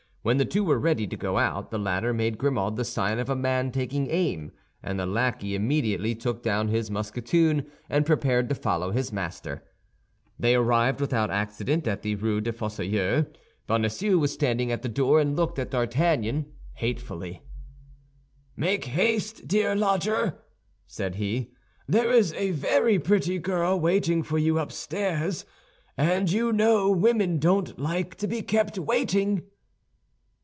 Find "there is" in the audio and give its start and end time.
21.87-22.31